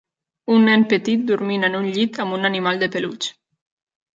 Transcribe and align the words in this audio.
Un 0.53 0.63
nen 0.69 0.85
petit 0.93 1.27
dormint 1.31 1.67
en 1.67 1.79
un 1.81 1.85
llit 1.99 2.17
amb 2.25 2.39
un 2.39 2.51
animal 2.51 2.83
de 2.85 2.91
peluix. 2.97 3.29